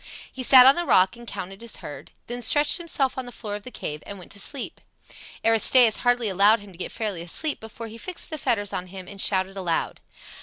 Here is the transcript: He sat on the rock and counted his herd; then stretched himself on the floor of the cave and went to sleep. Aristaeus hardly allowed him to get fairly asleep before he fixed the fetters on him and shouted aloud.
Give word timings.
He 0.31 0.41
sat 0.41 0.65
on 0.65 0.73
the 0.73 0.83
rock 0.83 1.15
and 1.15 1.27
counted 1.27 1.61
his 1.61 1.75
herd; 1.75 2.11
then 2.25 2.41
stretched 2.41 2.77
himself 2.79 3.19
on 3.19 3.27
the 3.27 3.31
floor 3.31 3.53
of 3.53 3.61
the 3.61 3.69
cave 3.69 4.01
and 4.07 4.17
went 4.17 4.31
to 4.31 4.39
sleep. 4.39 4.81
Aristaeus 5.45 5.97
hardly 5.97 6.27
allowed 6.27 6.59
him 6.59 6.71
to 6.71 6.77
get 6.79 6.91
fairly 6.91 7.21
asleep 7.21 7.59
before 7.59 7.85
he 7.85 7.99
fixed 7.99 8.31
the 8.31 8.39
fetters 8.39 8.73
on 8.73 8.87
him 8.87 9.07
and 9.07 9.21
shouted 9.21 9.55
aloud. 9.55 10.01